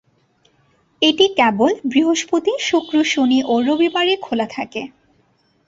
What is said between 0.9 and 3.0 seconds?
এটি কেবল বৃহস্পতি, শুক্র,